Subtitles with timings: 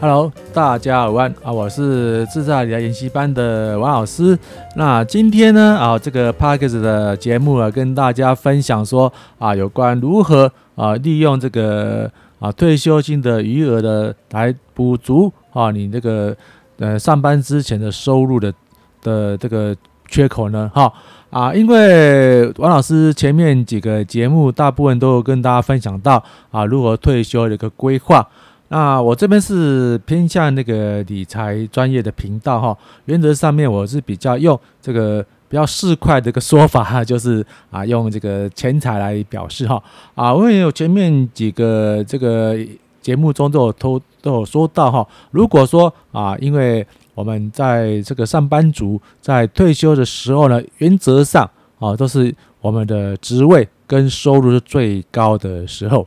[0.00, 1.50] Hello，大家午安啊！
[1.50, 4.38] 我是自在理财研习班的王老师。
[4.76, 16.36] 那今天呢啊，这个 Podcast 的节目啊，跟大家分享说啊，有关如何啊利用这个啊退休金的余额的来补足啊你这个
[16.78, 18.52] 呃上班之前的收入的
[19.00, 19.74] 的这个
[20.06, 20.70] 缺口呢？
[20.74, 20.92] 哈
[21.30, 28.28] 啊，因为王老师前面几个节目大部分都有跟大家分享到啊如何退休的一个规划。
[28.68, 39.80] 那我这边是偏向那个理财专业的频道哈，原则上面我是比较用这个比较市侩的一个说法哈， 就是啊用这个钱财来表示哈
[40.14, 42.56] 啊，我也有前面几个这个
[43.00, 56.04] 节目中都有都都有说到哈，如果说啊，因为我们在这个上班族在退休的时候呢，原则上啊都是我们的职位跟收入是最高的时候。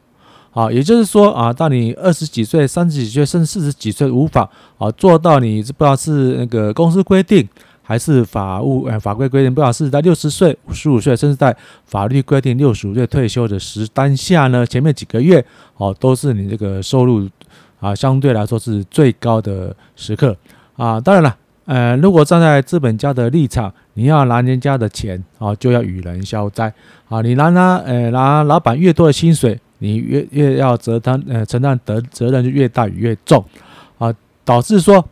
[0.51, 7.47] 啊，也就是说啊，到你二十几岁、三十几岁，甚至四十几岁，无法啊做到你不知道是那个公司规定，
[7.83, 17.29] 还是法务呃法规规定，不知道是在六十岁、五十五岁，甚至在法律规定六十五岁退休的时当下呢，前面几个月哦，都是你这个收入
[17.79, 20.35] 啊相对来说是最高的时刻
[20.75, 20.99] 啊。
[20.99, 26.73] 当然了，呃，如果站在资本家的立场，你要拿人家的钱啊，就要与人消灾
[27.09, 27.21] 啊。
[27.21, 29.59] 你拿拿呃拿老板越多的薪水。
[29.79, 33.43] 你越越要责担呃承担的责任就越大越重
[33.99, 35.05] 啊，导致说，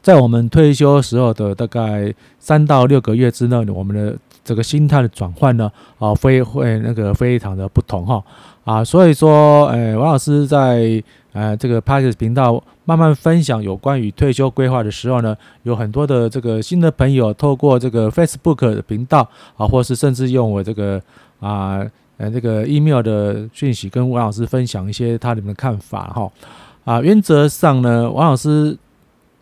[0.00, 8.22] 在我们退休时候的大概三到六个月之内，我们的这个心态的转换呢啊，非会那个非常的不同哈
[8.64, 21.02] 啊，所以说，呃，王老师在呃这个 PAX 频道慢慢分享有关于退休规划的时候呢，有很多的这个新的朋友透过这个 Facebook 的频道啊，或是甚至用我这个
[21.40, 21.84] 啊。
[22.16, 26.30] 呃这个 email 的讯息跟王老师分享一些他里面的看法哈。
[26.84, 28.76] 啊，原则上呢，王老师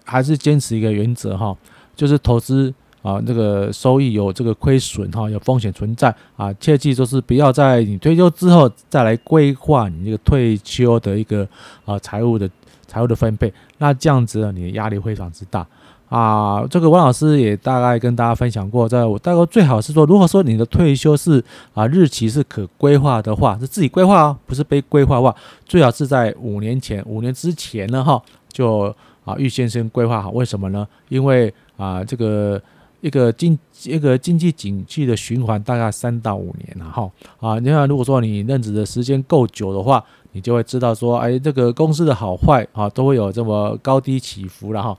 [0.05, 1.57] 还是坚持一个原则哈，
[1.97, 11.47] 就是投资啊，这个收益有这个亏损哈，有风险存在啊，切记就是不要在你退休之后再来规划你这个退休的一个
[11.85, 12.49] 啊财务的
[12.93, 15.67] 财务的分配，那这样子呢，你的压力非常之大。
[16.11, 21.43] 啊，这个王老师也大概跟大家分享过，在我大概最好是说，如果说你的退休是
[21.73, 28.95] 啊日期是可规划的话，是自己规划哦，不是被规划的话，最好是在五年前、五年之前呢，哈，就
[29.25, 30.31] 啊预先先规划好。
[30.33, 30.87] 为什么呢？
[31.09, 32.61] 因为啊这个
[33.01, 37.11] 一个经一个经济景气的循环大概三到五年了哈
[37.41, 44.99] 啊，你看如果说你任职的时间够久的话，你就会知道说，哎，这个公司的好坏啊都会有这么高低起伏了哈。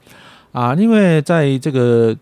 [0.52, 2.16] 啊，因为在这个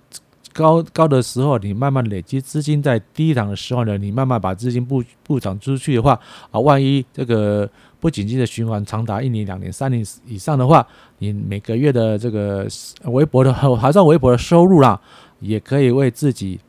[0.54, 6.20] 高高的时候，你慢慢累积资金；在低档的时候呢，你慢慢把资金布布涨出去的话，
[6.52, 10.86] 啊，万一这个不景气的循环长达一年、两年、三年以上的话，
[11.20, 12.66] 你每个月的这个
[13.06, 15.00] 微薄的还算微薄的收入啦，
[15.40, 16.60] 也可以为自己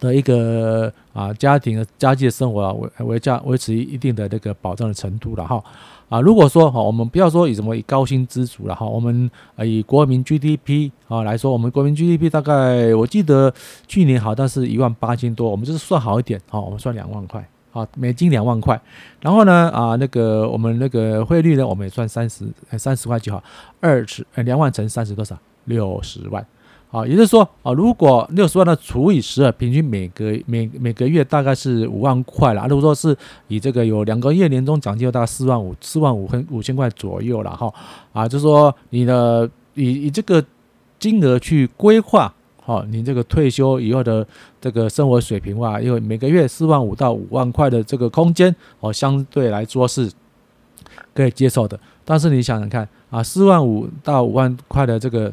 [0.00, 5.62] 的一个啊家庭的家计的生活啊维维加维持一定的这个保障的程度了哈。
[6.10, 9.28] 啊，如果说哈，我们不要说以什么以高薪知足了哈，我们
[9.58, 13.52] 以国民 GDP 啊来说，我们国民 GDP 大概我记得
[13.88, 18.80] 去年好像是一万八千多，我们就是算好一点哈，我们算两万块啊，美金两万块，
[19.20, 22.44] 然后呢啊那个我们那个汇率呢，我们也算三十
[22.78, 23.42] 三十块就好，
[23.80, 25.36] 二十呃两万乘三十多少？
[25.64, 26.46] 六十万。
[26.94, 32.68] 啊，也就是说啊，如果六十万的除以十二，平均每个每每个月大概是五万块了。
[32.68, 33.16] 如果说是
[33.48, 37.74] 以这个有两个月年终奖金，大概四万五四万五跟五千块左右了哈。
[38.12, 40.44] 啊，就是说你的以以这个
[41.00, 42.32] 金额去规划，
[42.64, 44.24] 哈，你这个退休以后的
[44.60, 50.08] 这个生活水平哇，因为每个月四万五到五万块的这个空间，哦，相对来说是
[51.12, 51.76] 可以接受的。
[52.04, 55.32] 但是你想想看啊，四万五到五万块的这个。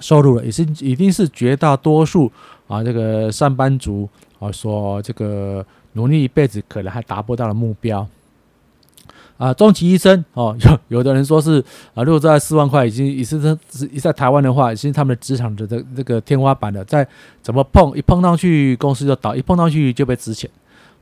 [0.00, 2.30] 收入了也是已经是绝大多数
[2.66, 4.08] 啊，这个上班族
[4.38, 8.06] 啊，说这个努力一辈子可能还达不到的目标
[9.36, 9.52] 啊。
[9.54, 10.56] 终其一生哦，
[10.88, 11.62] 有有的人说是
[11.94, 16.84] 啊，如果在四万块已经已是是在台湾的话，已经他们的职场的这这个天花板了。
[16.84, 17.06] 再
[17.42, 20.46] 怎么碰一碰上去公司就倒，一碰上去就被资遣，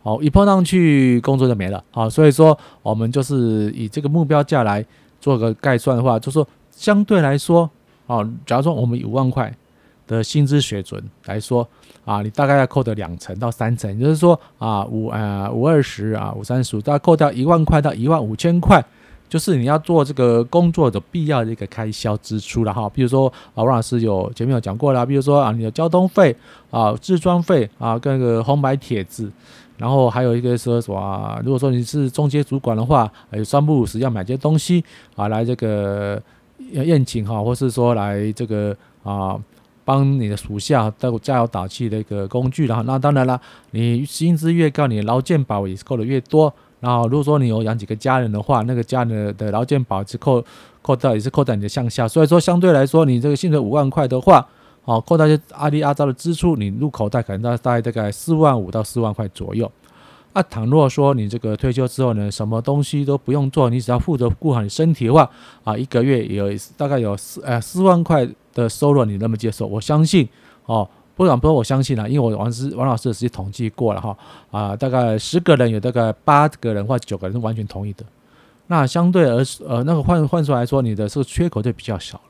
[0.02, 1.84] 好，一碰上去工作就没了。
[1.90, 4.84] 好，所以说我们就是以这个目标价来
[5.20, 7.68] 做个概算的话，就说相对来说。
[8.08, 9.54] 哦，假如说我们以五万块
[10.08, 11.68] 的薪资水准来说，
[12.04, 18.82] 啊，你大概要扣掉两成到三成，也就是说啊，五啊五二十啊五三十五，大概扣掉一万块到一万五千块，
[19.28, 22.88] 就是你要做这个工作的必要的一个开销支出了哈。
[22.88, 26.34] 比如说啊，王老师有前面有讲过了，比如说啊，你的交通费
[26.70, 29.30] 啊、置装费啊、跟那个红白帖子
[29.76, 34.82] 然后还有一个说什么，如果说你是中介主管的话，有三不五时要买些东西
[35.14, 36.20] 啊，来这个
[36.72, 39.38] 宴请哈，或是说来这个啊。
[39.84, 40.92] 帮你的属下
[41.22, 46.52] 加油打气的一个工具，然后那当然了，你薪资越高，你的劳健保也是扣的越多。
[46.78, 50.44] 然后如果说你有养几个家人的话，那个家人的劳健保是扣
[50.82, 52.06] 扣到也是扣在你的项下。
[52.06, 54.46] 所以说相对来说，你这个薪水五万块的话，
[54.84, 59.72] 哦，扣到一些阿里阿杂的支出，你入口袋可能大概大概四万五到四万块左右。
[60.32, 65.30] 啊，倘若说你这个退休之后呢，什么东西都不用做，你只要负责顾好你身体的话，
[65.64, 68.28] 啊，一个月有大概有四呃四万块。
[68.54, 69.68] 的收入你那么接受？
[69.68, 70.28] 我相信
[70.66, 74.18] 哦，不敢不说我相信了，因为我王师王老师实际统计过了哈
[74.50, 78.04] 啊，大概十个人有大概八个人或九个人是完全同意的。
[78.66, 82.20] 那相对而呃那个换换出来说，你的这个缺口就比较小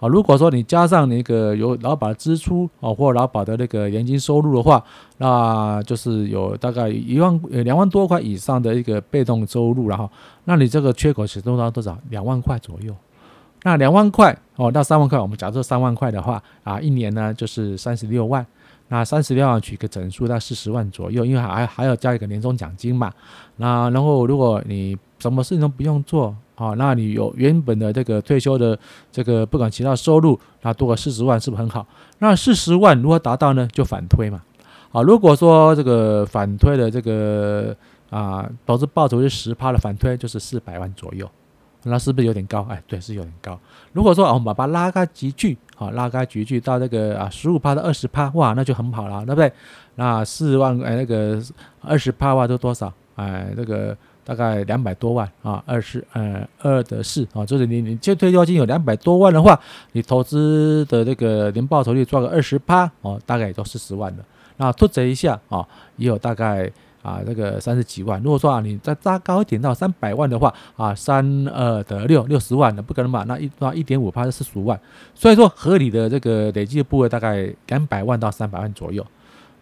[0.00, 0.08] 啊。
[0.08, 4.82] 如果说你加上那个有劳保的支出啊，或劳保的那个年金收入的话，
[5.18, 10.10] 那就是有大概一万呃两万多块以上的一个被动收入了哈。
[10.44, 11.96] 那你这个缺口是多少多少？
[12.10, 12.94] 两万块左右。
[13.62, 18.46] 那两万块哦，那三万块，我们假设三万块的话啊，一年呢就是三十六万。
[18.88, 23.12] 那三十六万取个整数，在四十万左右，因为还还要加一个年终奖金嘛。
[23.56, 28.78] 那然后如果你什么事情都不用做啊，那你有原本的这个退休的
[29.10, 31.86] 这个不管其他收入，那多个四十万是不是很好？
[32.20, 33.68] 那四十万如何达到呢？
[33.72, 34.42] 就反推嘛。
[34.92, 37.76] 啊，如果说这个反推的这个
[38.08, 41.28] 啊，投资报酬是十趴的反推，就是四百万左右。
[41.88, 42.66] 那是不是有点高？
[42.68, 43.58] 哎，对，是有点高。
[43.92, 49.52] 如果说我们把它拉开级距，好，拉开局距到这个啊十五趴到二十趴，哇，那就很好了，对不对？
[49.94, 51.40] 那四万哎，那个
[51.82, 52.92] 二十趴的话都多少？
[53.14, 59.60] 哎，这个大概两百多万啊，二十呃二的四啊，就是你你这退休金有两百多万的话，
[59.92, 64.24] 你投资的这个年报酬率赚个二十趴哦，大概也就四十万了。
[64.56, 66.72] 那突折一下啊，也有大概。
[67.06, 73.22] 啊，这个三十几万，如果说啊，你再扎高一点到三百万的话，啊，三二得六六十万的不可能嘛？
[73.28, 74.80] 那一那一点五趴是四十五万，
[75.14, 79.06] 所以说合理的这个累计的部位大概两百万到三百万左右。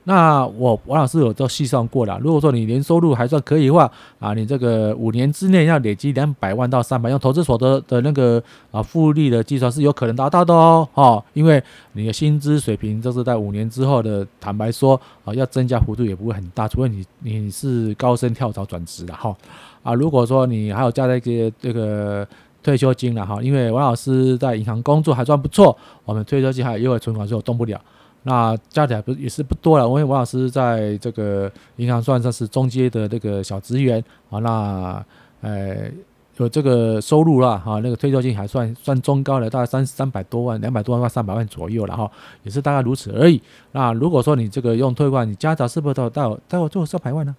[0.06, 11.62] 那我王老师有都细算过了，如果说你年收入还算可以的话，啊，你这个五年之内要累积两百万到三百，用投资所得的那个啊复利的计算是有可能达到的哦，哦，因为
[11.92, 19.34] 你的薪资水平就是在五年之后的，坦白说啊，要增加幅度也不会很大，除非你你是高升跳槽转职的哈，
[19.82, 22.28] 啊，如果说你还有加在一些这个
[22.62, 25.74] 退休金了哈，因为王老师在银行工作还算不错，
[26.04, 27.80] 我们退休金还有优惠存款，所以我动不了。
[28.26, 35.06] 那加起来不也是不多了，因为王老师在这个银行算算是中阶的这个小职员啊，那
[35.42, 35.90] 呃
[36.38, 42.10] 有这个收入了哈，那个退休金还算 算中高的，大概三三百多万，两百多万到三百万左右了哈，
[42.44, 43.38] 也是大概如此而已。
[43.72, 47.36] 那如果说你这个用退换，你加起来是不是到到到最后三百万呢？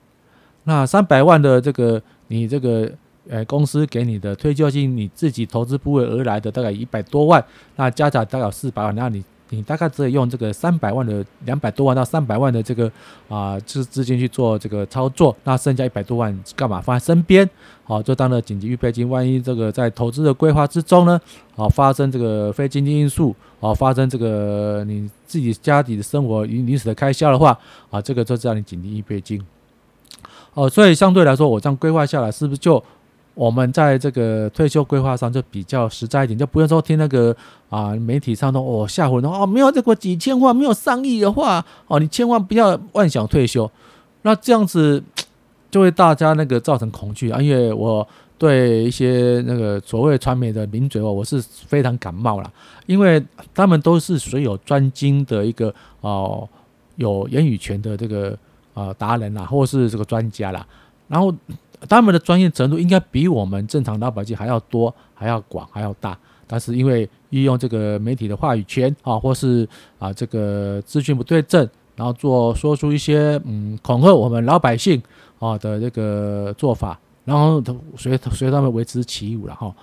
[0.65, 2.91] 那三百万的这个你这个
[3.27, 7.43] 呃公司给你的退休金，你自己投资部位而来的大概一百多万，
[7.75, 9.23] 那加起来大概四百万，那你。
[9.49, 12.91] 你大概只以用这个三百万的两百多万到三百万的这个
[13.29, 17.47] 啊，资资金去做这个操作，那剩下一百多万干嘛放在身边？
[17.83, 19.07] 好，就当了紧急预备金。
[19.07, 21.21] 万一这个在投资的规划之中呢，
[21.55, 27.57] 啊，发生这个非经济因素，啊，发生这个你自己家底的生活临临时的开销的话，
[27.91, 29.39] 啊，这个就叫你紧急预备金。
[30.55, 32.83] 哦，所以相对来说，我这样规划下来，是不是就？
[33.35, 37.35] 我们在这个退休规划上就比较实在一点，就不用说听那个
[37.69, 43.69] 啊媒体上的哦吓唬人哦，没有这个几千万，没有上亿的话哦，你千万不要妄想退休。
[44.21, 45.03] 那这样子
[45.69, 52.49] 就会大家那个造成恐惧啊，因为我对一些那个所谓传媒的名嘴哦，我是非常感冒了，
[52.85, 53.21] 因为
[53.53, 56.47] 他们都是水有专精的一个哦
[56.95, 58.37] 有言语权的这个
[58.73, 60.65] 啊达人啦，或是这个专家啦，
[61.09, 61.35] 然后。
[61.87, 66.17] 他们的专业程度应该比我们正常老百姓还要多、还要广、还要大，
[66.47, 69.67] 但是因为利用这个媒体的话语权啊，或是
[69.99, 75.01] 啊这个资讯不对症，然后做说出一些嗯恐吓我们老百姓
[75.39, 77.61] 啊的这个做法，然后
[77.97, 79.73] 随随他们为之起舞了哈。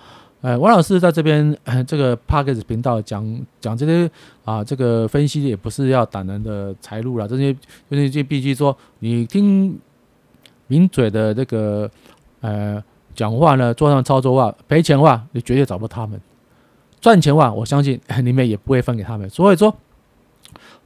[0.41, 1.57] 呃，王老师在这边
[1.87, 4.11] 这个 Podcast 频道讲讲这些
[4.45, 7.57] 啊，这个分析也不是要挡人的财路了，这些
[7.89, 9.79] 这些就必须说你听。
[10.73, 11.91] 名嘴的这个
[12.41, 12.83] 呃
[13.15, 16.19] 讲话呢，做上操作话，赔钱话，你绝对找不到他们；
[16.99, 19.29] 赚钱话，我相信 你们也不会分给他们。
[19.29, 19.77] 所以说，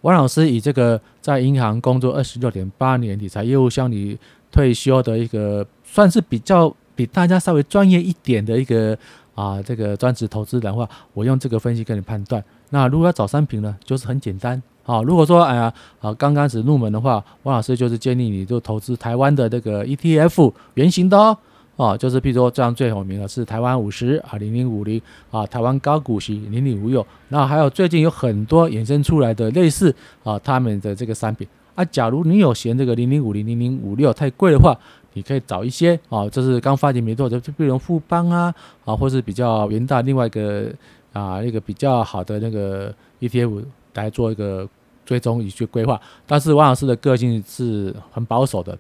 [0.01, 4.19] 王老师以这个在银行工作二十六点八年，理财业务向你
[4.51, 8.99] 退休的一个，算是比较比大家稍微专业一点的一个
[9.37, 12.43] 啊，这个专职投资人的话，我用这个分析跟你判断。
[12.71, 21.37] 那如果要找商品呢，就是很简单好，如果说哎呀啊刚开始入门的话，王老师就是建议你就投资台湾的这个 ETF 原型的哦。
[21.75, 25.03] 哦，就是比如说这样最有名的是台湾五十啊零零五零
[25.33, 34.79] 啊，台湾高股息零零五六，那还有最近有很多衍生出来的类似啊他们的这个商品啊，假如你有嫌这个零零五零零零五六太贵的话，
[35.15, 40.73] 你可以找一些啊，就是刚发行没多久，就比如富邦啊啊，或是比较元大另外一个
[41.13, 44.67] 啊一个比较好的那个 ETF 来做一个
[45.07, 48.77] 追踪以及规划，但是王老师的个性是很保守的。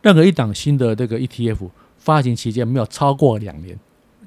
[0.00, 3.78] 任何一档新的这个 ETF 发行期间没有超过两年，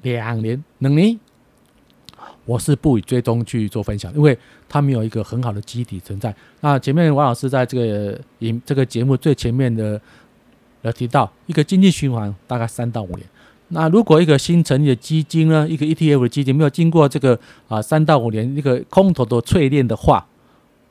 [0.02, 1.18] 两年两年，
[2.44, 6.32] 我是不予追踪去做分享，因为它没有一个很好的基底存在。
[6.60, 10.00] 那前面王老师在这个影这个节目最前面的
[10.82, 13.26] 有提到，一个经济循环大概三到五年。
[13.68, 20.26] 那如果一个新成立的基金呢，一个 ETF 的基金没有经过这个啊三到五年一个空头的淬炼的话，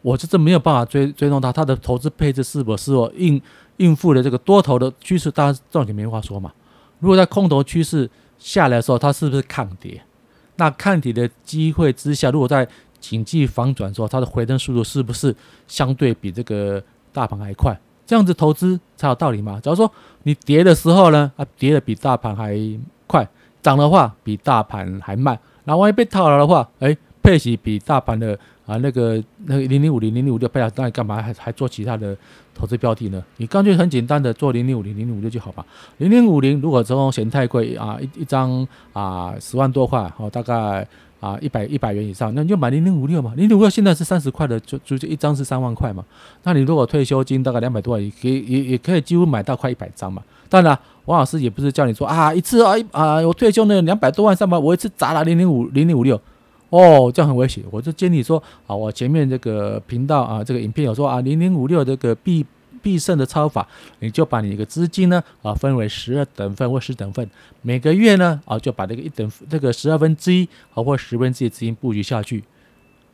[0.01, 3.39] 我这是没有办法追追踪它，它的投资配置是否是否应
[3.77, 6.51] 应付的这个多头的趋势，当然这种就没话说嘛。
[6.99, 10.01] 如果在空头趋势下来的时候，它是不是抗跌？
[10.55, 12.67] 那抗跌的机会之下，如果在
[12.99, 15.35] 景气反转的时候，它的回升速度是不是
[15.67, 16.81] 相对比这个
[17.13, 17.79] 大盘还快？
[18.05, 19.59] 这样子投资才有道理嘛。
[19.59, 19.91] 假如说
[20.23, 22.57] 你跌的时候呢，啊跌的比大盘还
[23.05, 23.27] 快，
[23.61, 28.37] 涨的话比大盘还慢，然后万一被套牢的话，哎，配息比大盘的。
[28.71, 32.15] 啊，那个那个零零五零零零五六，不要，那你干嘛还还做其他的
[32.55, 33.21] 投资标的呢？
[33.35, 35.65] 你干脆很简单的做零零五零零零五六就好吧。
[35.97, 40.87] 零零五零如果这种嫌太贵啊，一一张啊十万多块，哦，大概
[41.19, 43.33] 啊一百一百元以上，那你就买零零五六嘛。
[43.35, 46.05] 零零五六现在是三十块的，就就一张是三万块嘛。
[46.43, 50.23] 那你如果退休金大概两百多万，也可以也也可以几乎买到快一百张嘛。
[50.47, 56.17] 当然，王老师也不是叫你说啊一次啊啊我退休那两百多万三百，我一次砸了零零五零零五六。
[56.71, 57.63] 哦，这样很危险。
[57.69, 62.45] 我就建议说啊，我前面这个频道啊，这个影片有说啊，零零五六这个必
[62.81, 63.67] 必胜的操法，
[63.99, 67.29] 你就把你一个资金呢啊分为十二等份或十等份，
[67.61, 72.43] 每个月呢啊就把这个一等这个十二分之一啊或十分之一资金布局下去。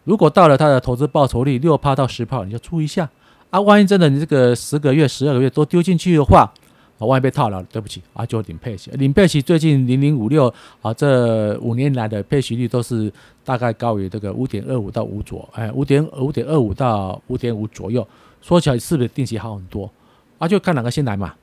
[0.03, 3.09] 如果到了它的投资报酬率六趴到十趴，你就出一下
[3.49, 3.59] 啊。
[3.59, 6.53] 万一真的你这个十个月、十二个月都丢进去的话，
[6.97, 8.89] 啊，万一被套牢了，对不起啊，就领配息。
[8.91, 13.11] 领配息最近零零五六啊，这五年来的配息率都是
[13.43, 18.07] 大概高于这个五点二五到五左，哎，五点五点二五到五点五左右。
[18.41, 19.89] 说起来是不是定息好很多？
[20.37, 21.33] 啊，就看哪个先来嘛。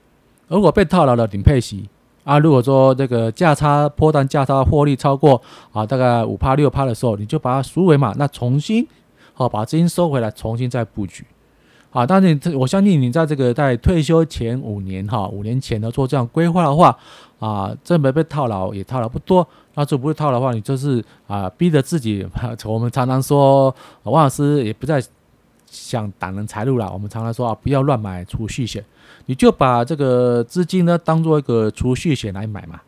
[0.49, 1.89] 如果被套牢了领配息
[2.23, 5.41] 啊，如果说这个价差波段价差获利超过
[5.73, 8.87] 啊，大概五趴六趴的时候，你就把它赎回嘛，那重新
[9.35, 11.25] 好把资金收回来，重新再布局。
[11.95, 16.99] 啊，但是你我相信你在这个在退休前五年哈，五年前呢做这样规划的话，
[17.39, 19.47] 啊，真没被套牢也套牢不多。
[19.77, 22.27] 那就不会套的话，你就是啊，逼着自己。
[22.67, 23.73] 我们常常说，
[24.03, 25.01] 王老师也不再
[25.71, 26.93] 想挡人财路了。
[26.93, 28.85] 我们常常说啊，不要乱买储蓄险，
[29.27, 32.81] 你就把这个资金呢当做一个储蓄险来买嘛。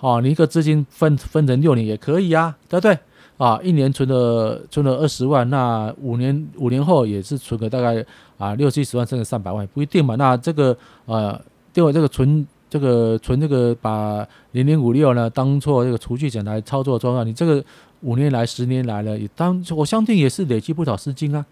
[0.00, 2.98] 哦，你一个资金分分成六年也可以啊，对不对？
[3.40, 8.04] 啊，一年存了存了二十万，那五年五年后也是存个大概
[8.36, 10.14] 啊六七十万甚至上百万，不一定嘛。
[10.16, 11.40] 那这个呃，
[11.72, 17.64] 另外这个存这个存这个把零零五六呢当做这个储蓄险来操作的话，你这个
[18.02, 21.42] 五年来十年来了，也当我相信也是累积不少资金啊。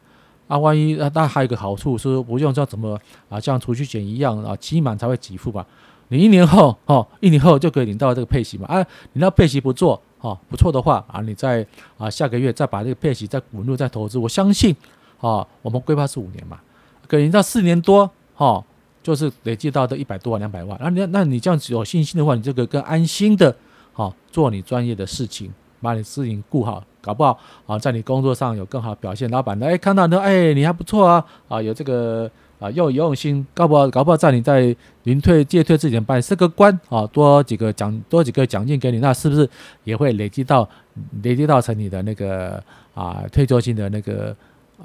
[0.47, 5.67] 啊，万一那那还有个好处是不用像怎么啊像储蓄险一样啊期满才会给付吧？
[6.09, 8.67] 你一年后哦，一年后就可以领到这个配息嘛。
[8.67, 9.99] 啊，你那配息不做。
[10.21, 11.65] 哦，不错的话啊，你再
[11.97, 14.75] 啊下个月再把这个配息再滚入再投资，我相信
[15.21, 16.59] 啊，我们规划是五年嘛，
[17.07, 18.65] 可能到四年多哈，
[19.03, 23.55] 就是累计到这一百多万两百万，那你那你这样子有信心的话，你这个更安心的
[23.93, 32.31] 哈做你专业的事情，把你事情顾好，搞不好啊在你工作上有更好表现，老板呢哎看到你哎你还不错啊啊有这个。
[32.59, 34.75] 啊，又有用心，搞不好搞不好在你在
[35.05, 39.49] 临退届退之前，把你升个官啊，多几个奖多几个奖金给你，那是不是
[39.85, 40.69] 也会累积到
[41.23, 42.63] 累积到成你的那个
[42.95, 44.35] 啊退休金的那个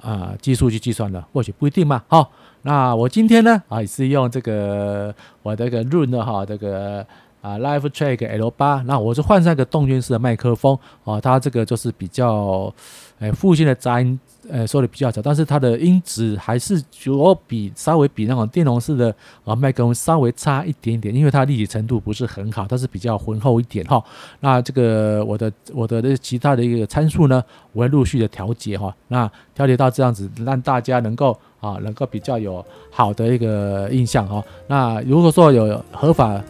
[0.02, 1.20] 啊基数去计算的？
[1.34, 2.04] 或许不一定嘛。
[2.08, 7.06] 好，那我今天呢啊也是用这个我这个 Roon 的哈这个
[7.42, 12.74] 啊 LifeTrack L8，那我是换上一个动圈式的麦克风啊，它这个就是比较
[13.24, 14.20] 哎附近的杂音。
[14.52, 19.16] 呃，收的比较少，但是它的音质还是有比稍微比那种电容式的
[19.46, 24.04] 啊麦克风稍微差一点点，因为它立体程度不是很好，它是比较浑厚一点哈。
[24.42, 28.94] 那这个我的我的这其他的一个参数呢，我会陆续的调节哈。
[29.08, 34.44] 那调节到这样子，让大家能够啊能够比较有好的一个印象哈。
[34.68, 36.44] 那如果说有合法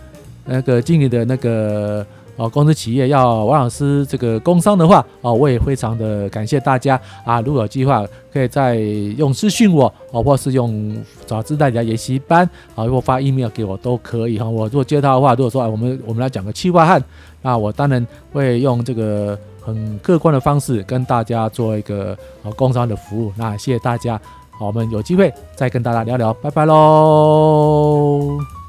[0.45, 2.03] 那个经营的那个
[2.35, 7.39] 哦，公司企业要王老师这个工商的话，哦，我也非常的感谢大家啊！
[7.41, 10.97] 如果有计划，可以再用私讯我，哦，或是用
[11.27, 14.49] 找自在理财研习班，啊，或发 email 给我都可以哈。
[14.49, 17.03] 我如果接到的话，如果说啊我们我们来讲个企划案，
[17.43, 23.31] 那我当然会用这个很客观的方式跟大家做一个呃工商的服务。
[23.37, 24.19] 那谢谢大家，
[24.57, 28.62] 好，我们有机会再跟大家聊聊，拜拜喽。